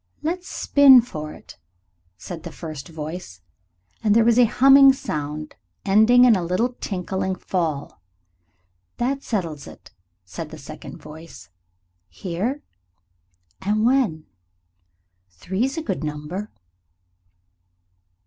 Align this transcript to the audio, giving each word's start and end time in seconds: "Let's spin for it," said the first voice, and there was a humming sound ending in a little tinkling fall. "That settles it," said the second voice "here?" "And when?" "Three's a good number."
"Let's 0.23 0.47
spin 0.49 1.01
for 1.01 1.31
it," 1.31 1.59
said 2.17 2.41
the 2.41 2.51
first 2.51 2.87
voice, 2.87 3.39
and 4.03 4.15
there 4.15 4.23
was 4.25 4.39
a 4.39 4.45
humming 4.45 4.93
sound 4.93 5.55
ending 5.85 6.25
in 6.25 6.35
a 6.35 6.43
little 6.43 6.69
tinkling 6.81 7.35
fall. 7.35 8.01
"That 8.97 9.21
settles 9.21 9.67
it," 9.67 9.91
said 10.25 10.49
the 10.49 10.57
second 10.57 10.97
voice 10.99 11.49
"here?" 12.09 12.63
"And 13.61 13.85
when?" 13.85 14.25
"Three's 15.29 15.77
a 15.77 15.83
good 15.83 16.03
number." 16.03 16.49